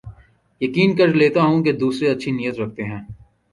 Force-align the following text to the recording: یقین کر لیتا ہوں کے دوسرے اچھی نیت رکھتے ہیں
یقین 0.61 0.95
کر 0.95 1.13
لیتا 1.13 1.41
ہوں 1.41 1.63
کے 1.63 1.71
دوسرے 1.73 2.07
اچھی 2.09 2.31
نیت 2.31 2.59
رکھتے 2.59 2.83
ہیں 2.83 3.01